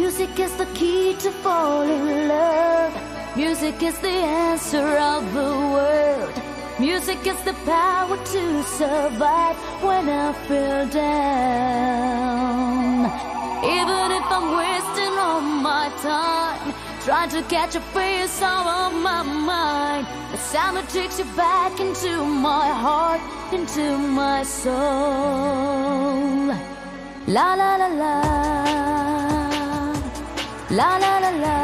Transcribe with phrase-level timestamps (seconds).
[0.00, 2.94] Music is the key to fall in love.
[3.36, 6.36] Music is the answer of the world.
[6.78, 12.18] Music is the power to survive when I feel down.
[13.76, 16.72] Even if I'm wasting all my time,
[17.02, 20.06] trying to catch a face out of my mind.
[20.30, 23.20] The sound that takes you back into my heart,
[23.52, 24.74] into my soul.
[27.26, 28.97] La la la la.
[30.70, 31.56] La la la la.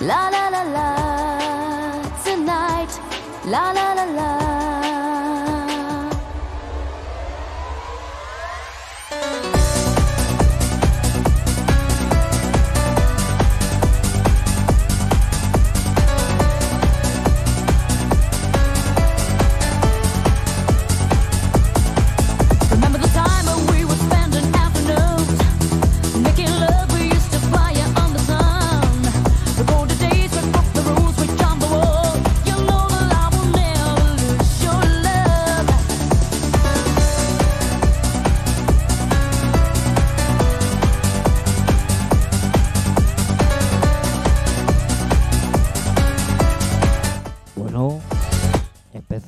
[0.00, 0.86] La la la la.
[2.24, 2.90] Tonight.
[3.44, 4.45] La la la la.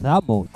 [0.09, 0.48] Ramon.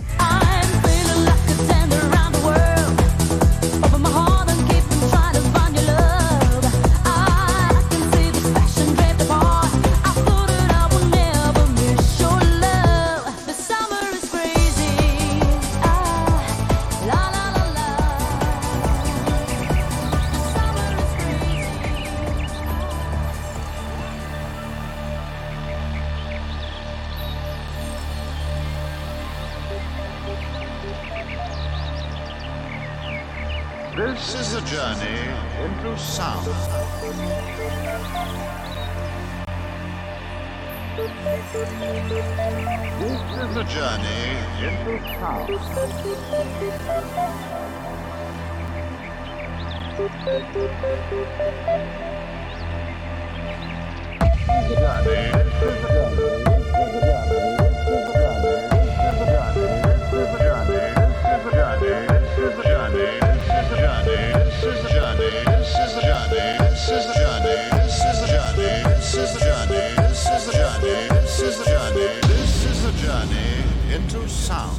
[74.12, 74.78] to sound.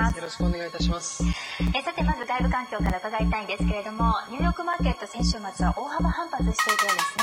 [0.00, 0.16] ます。
[0.16, 1.24] よろしくお願いいたします。
[1.74, 7.13] えさてまず外部環境から伺いたいんですけれどもニューヨークマーケット先週末は大幅反発しているようです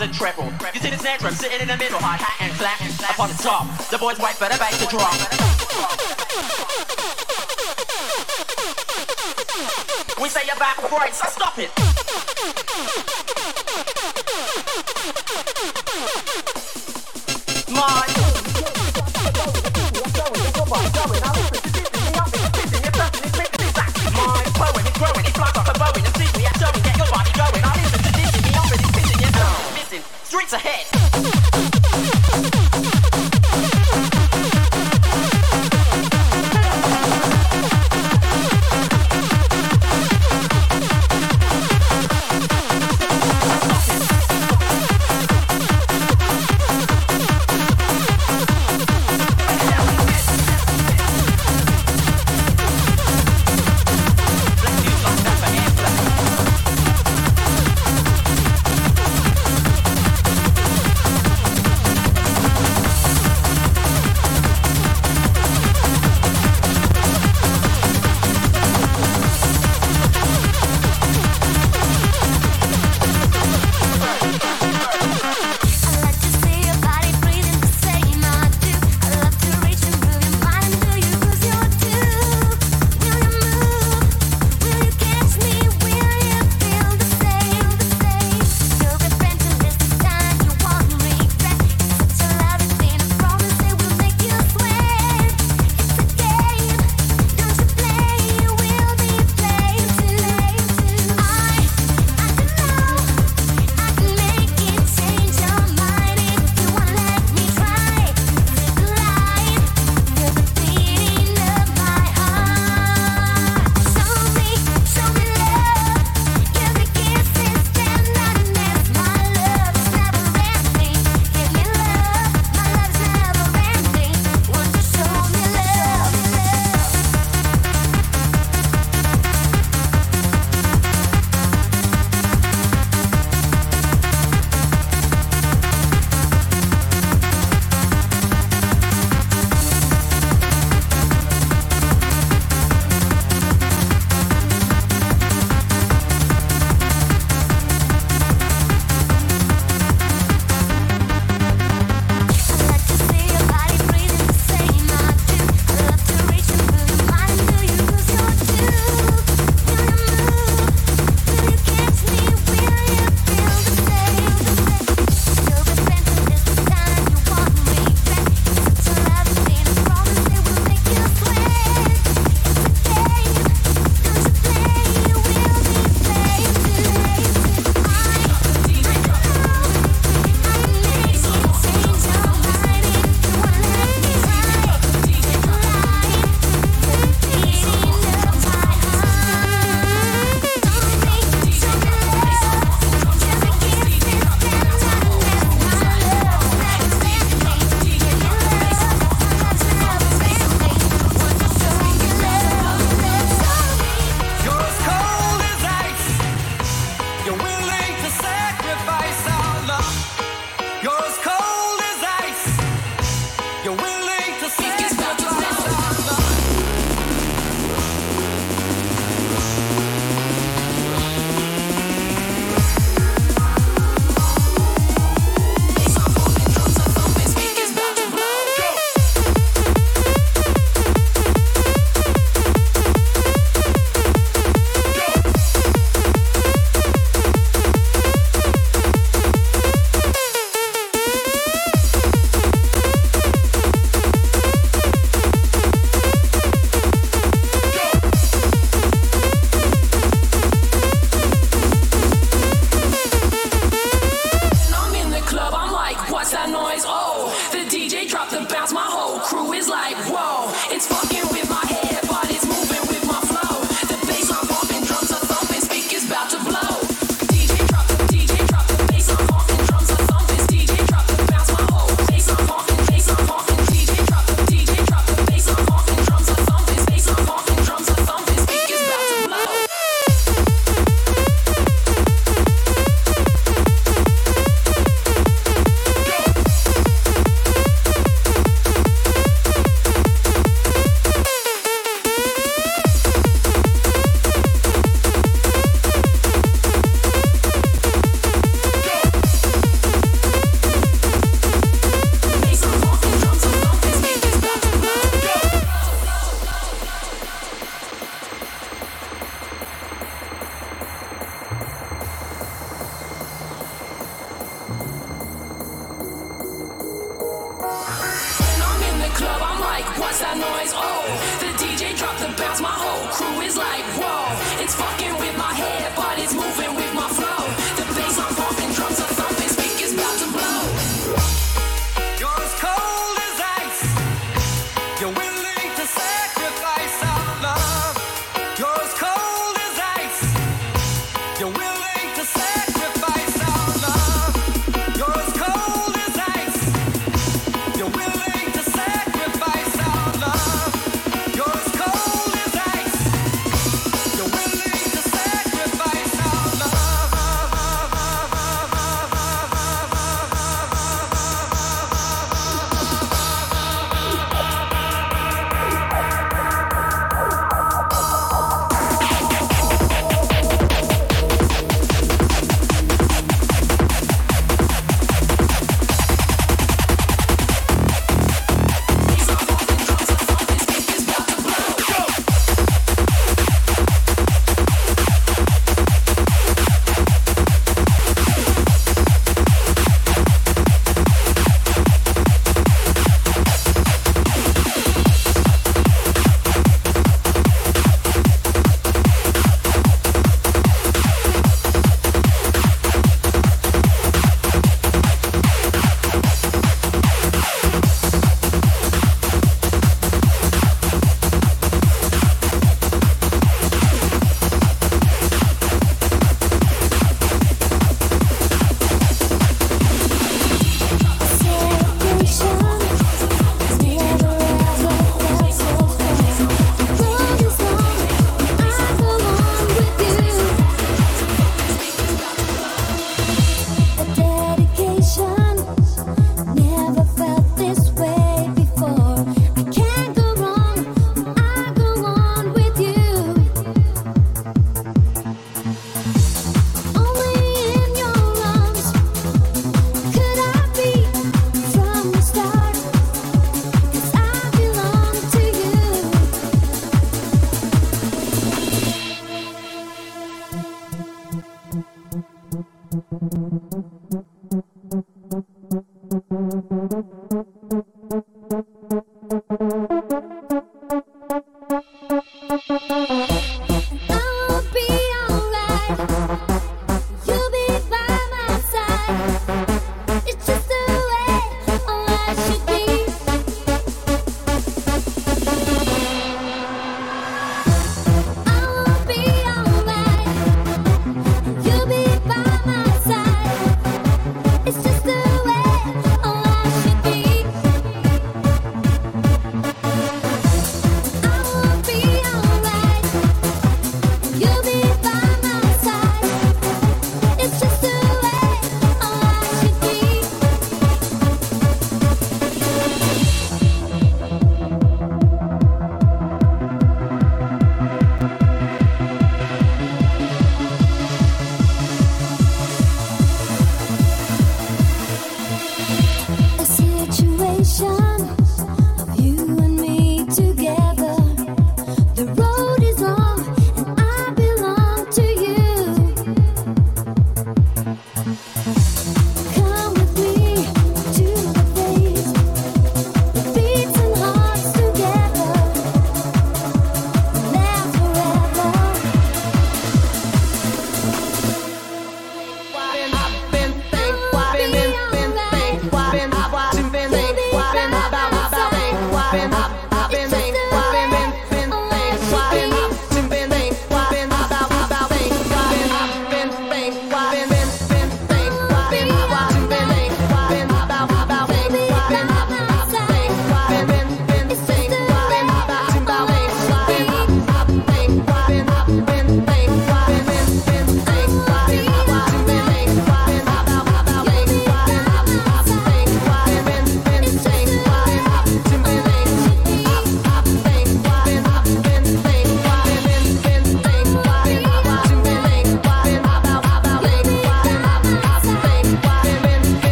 [0.00, 0.52] and treble.
[0.74, 2.80] You see this snare drum sitting in the middle, high hat and flat,
[3.10, 3.66] up on the top.
[3.90, 5.35] The boys wait for the bass to drop.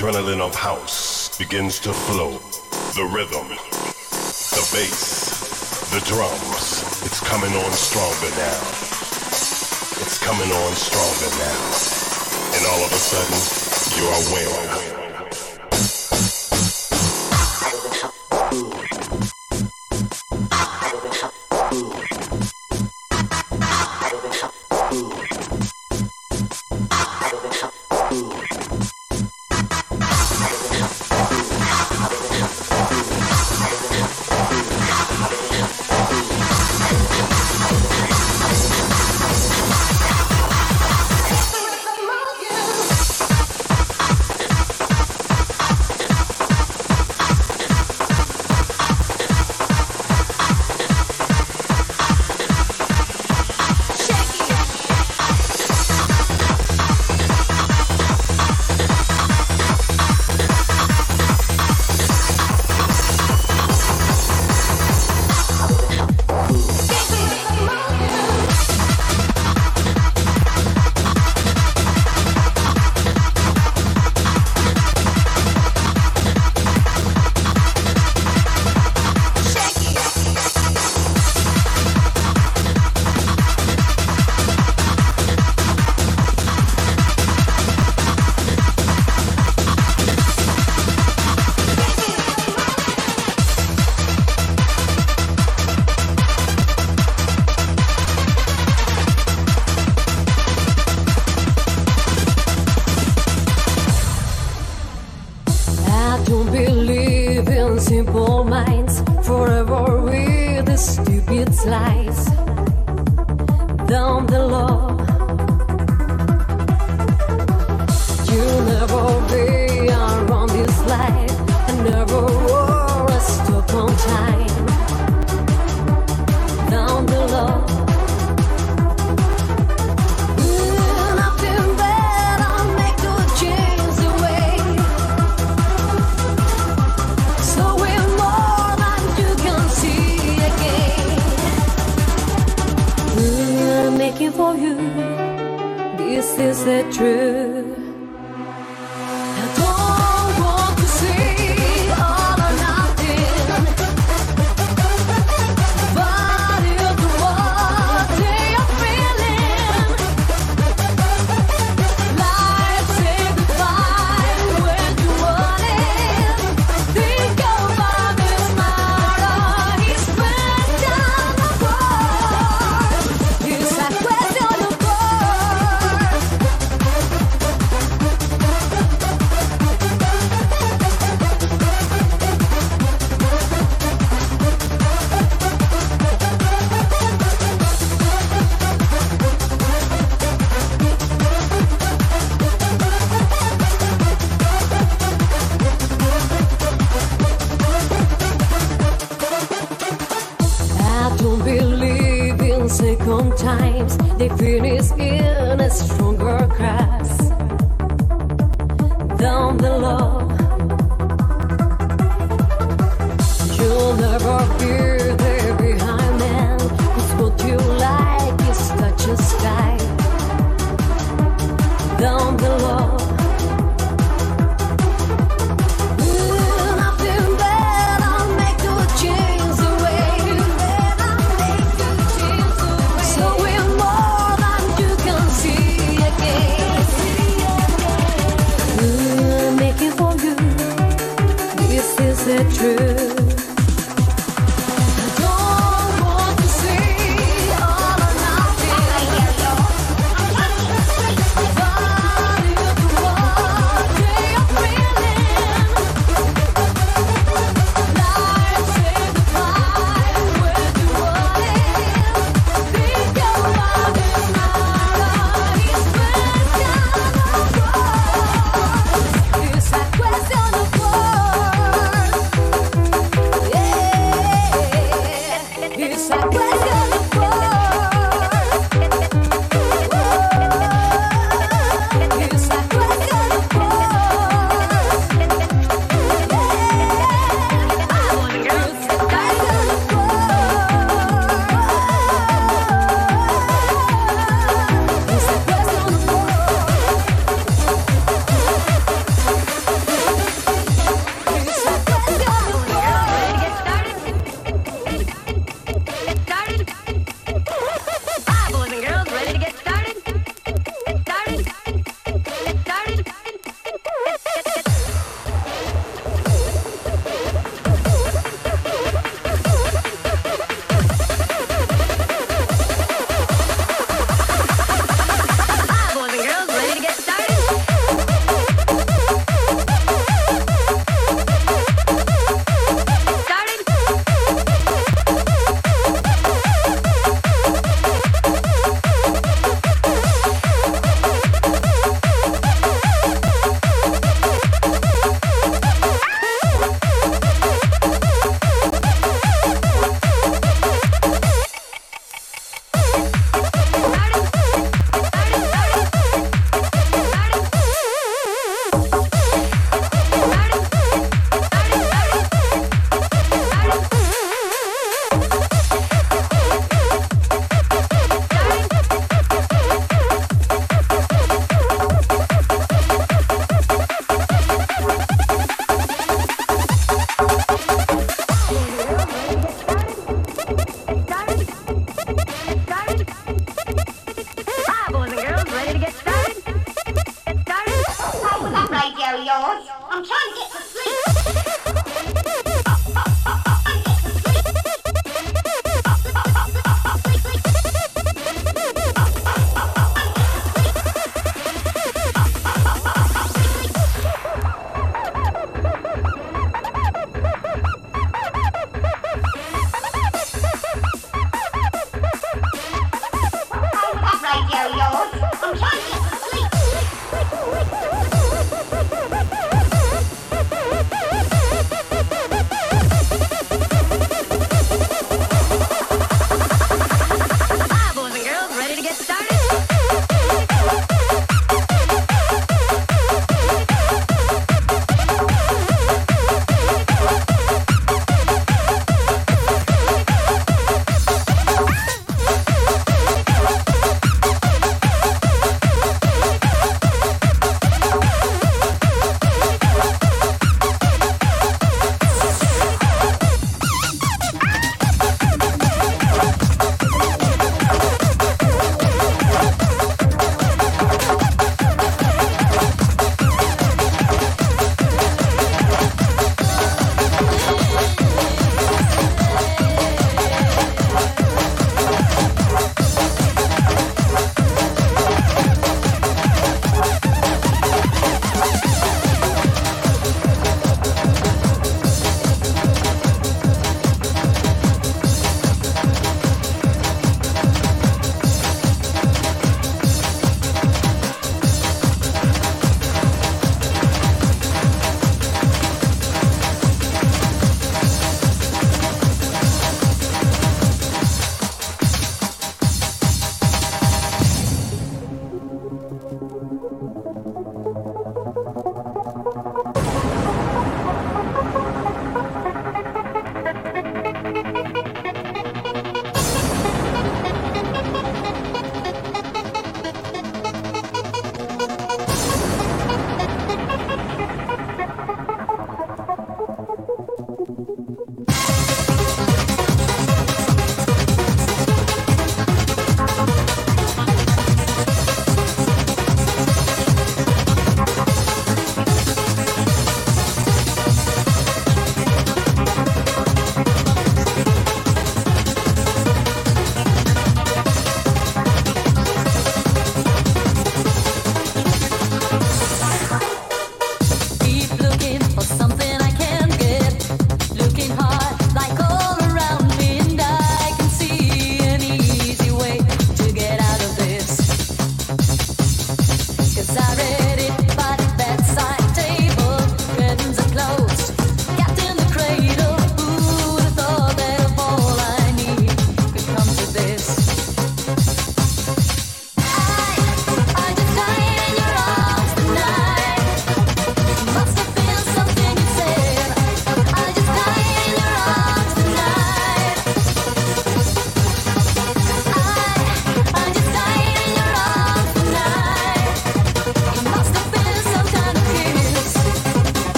[0.00, 2.30] adrenaline of house begins to flow.
[2.96, 8.60] The rhythm, the bass, the drums, it's coming on stronger now.
[10.00, 11.60] It's coming on stronger now.
[12.56, 15.09] And all of a sudden, you're aware.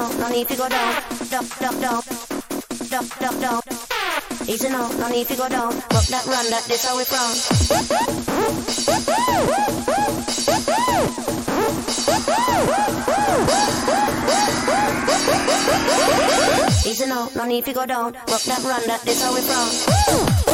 [0.00, 2.02] no, need to go down, down, down, down,
[2.88, 3.60] down, down, down.
[4.48, 5.74] Easy no, no need to go down.
[5.74, 7.30] Rock that, run that, this how we from.
[16.90, 18.12] Easy no, no need to go down.
[18.12, 20.49] Rock that, run that, this how we from.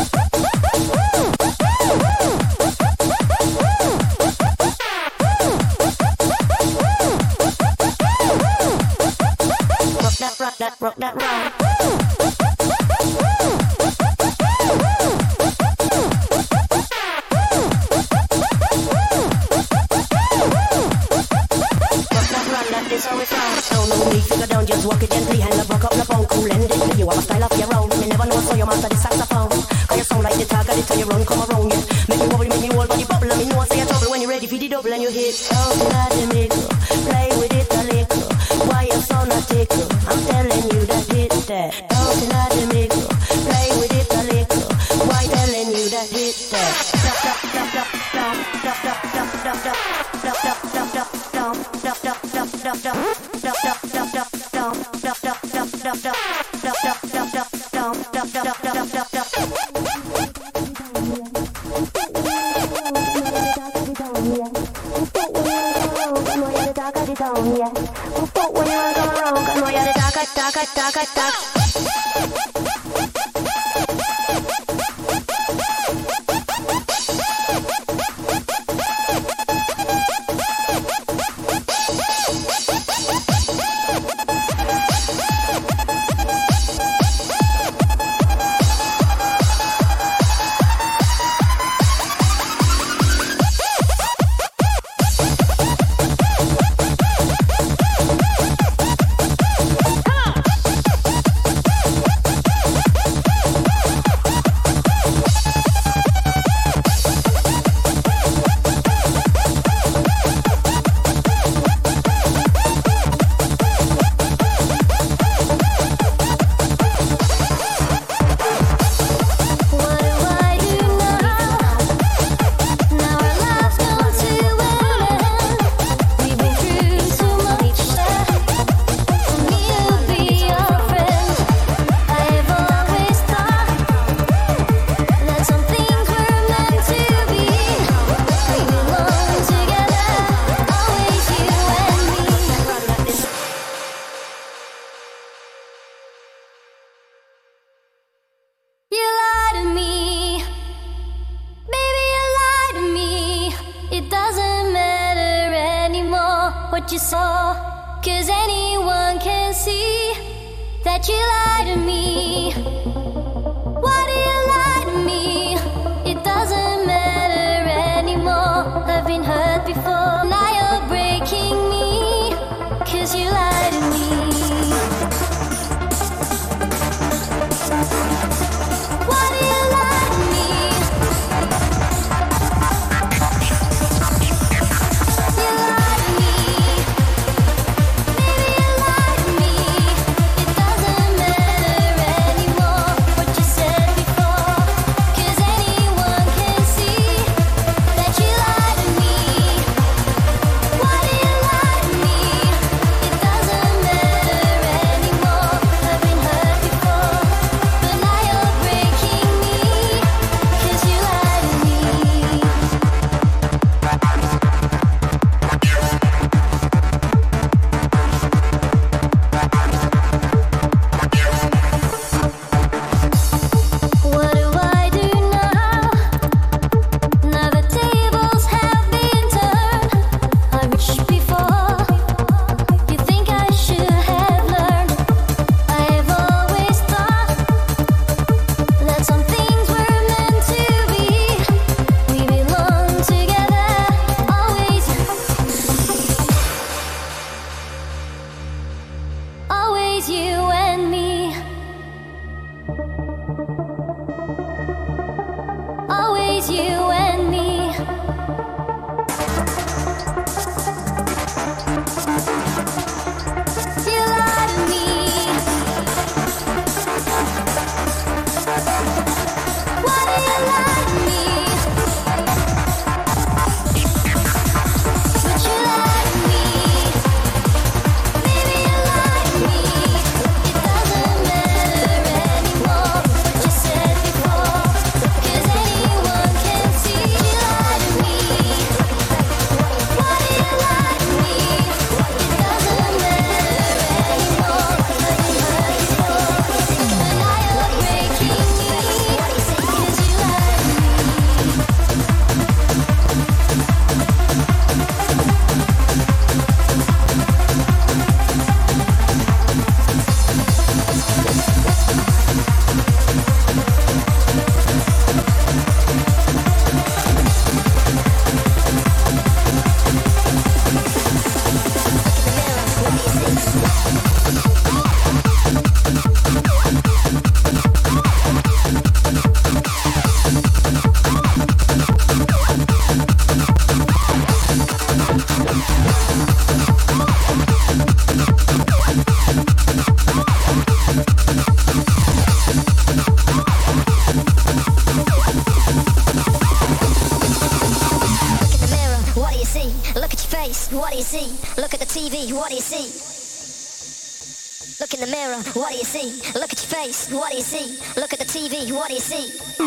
[355.95, 356.33] you see?
[356.39, 357.79] Look at your face, what do you see?
[358.01, 359.39] Look at the TV, what do you see?
[359.39, 359.61] Look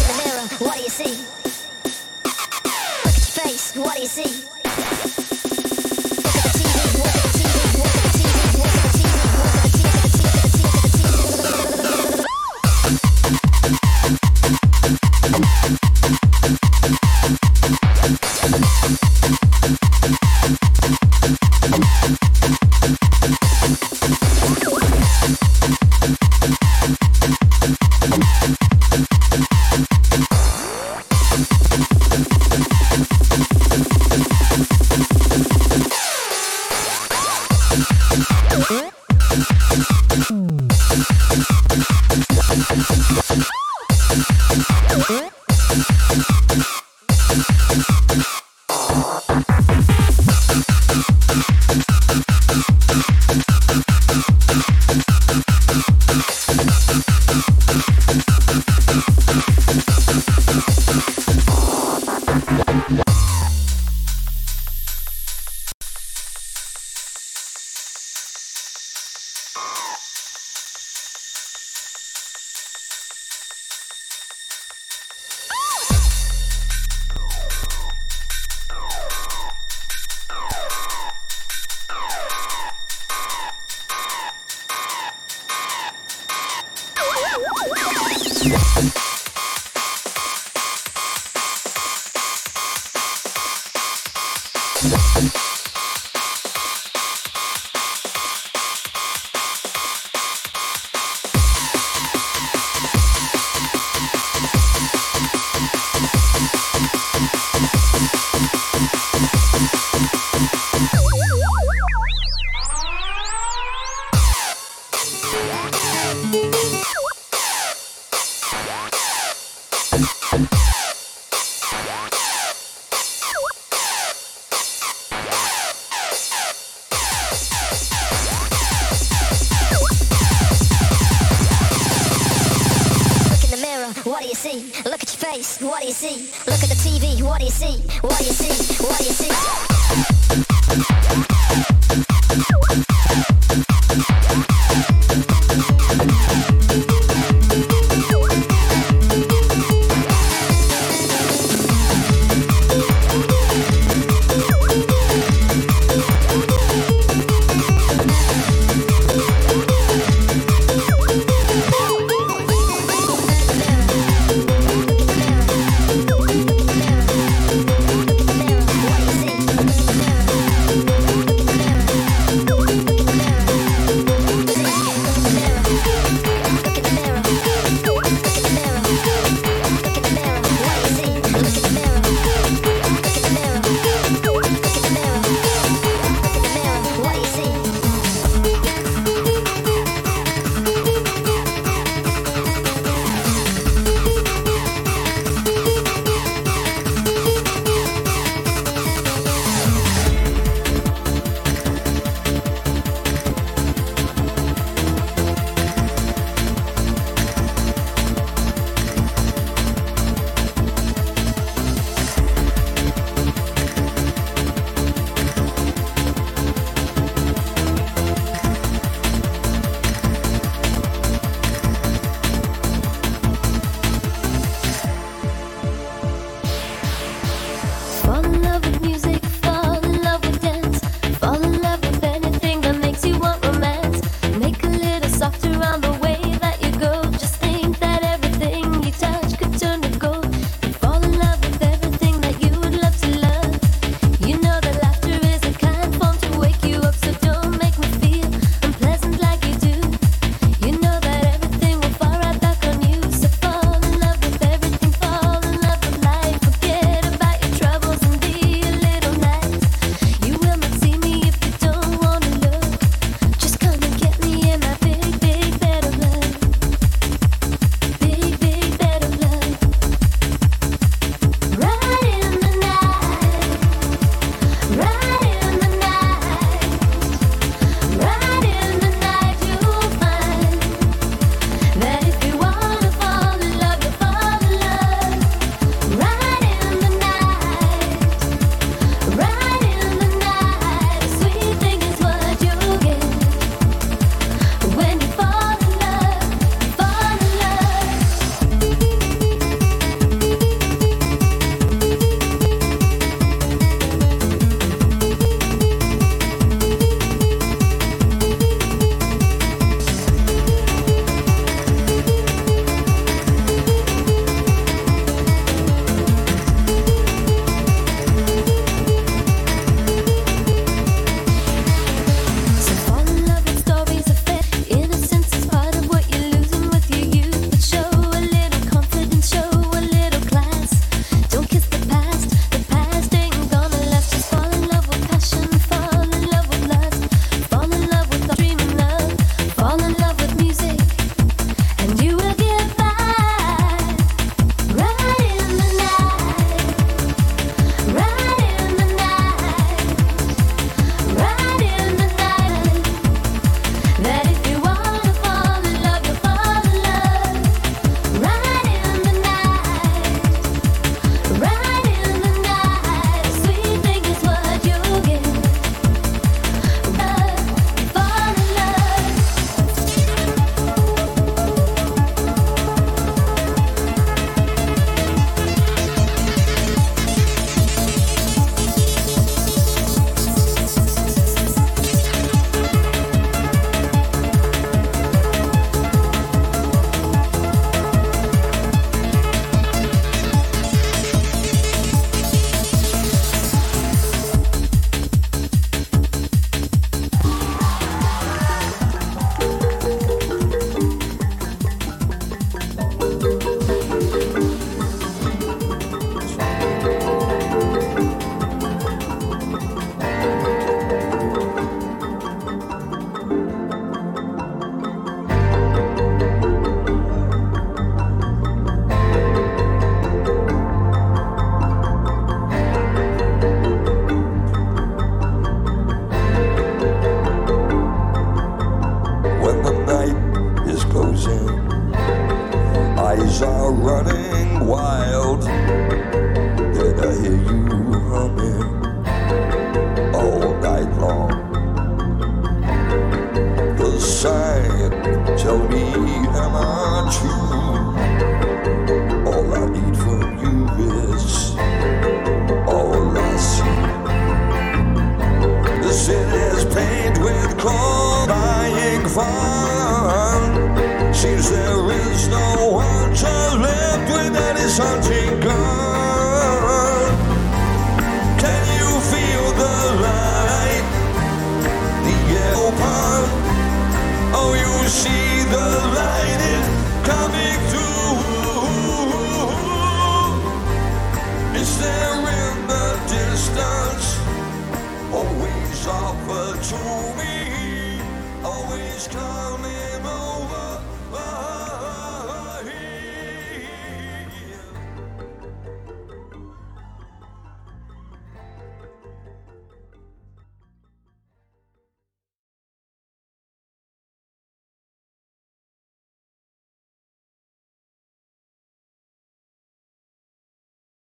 [0.00, 1.23] in the mirror, what do you see?